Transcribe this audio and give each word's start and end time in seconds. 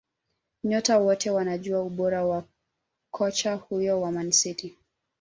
Nyota 0.63 0.99
wote 0.99 1.29
wanajua 1.31 1.81
ubora 1.81 2.25
wa 2.25 2.43
kocha 3.11 3.53
huyo 3.55 4.01
wa 4.01 4.11
Man 4.11 4.31
City 4.31 4.77